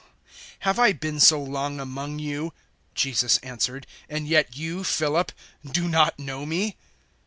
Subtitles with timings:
[0.31, 2.53] 014:009 "Have I been so long among you,"
[2.95, 5.31] Jesus answered, "and yet you, Philip,
[5.63, 6.75] do not know me?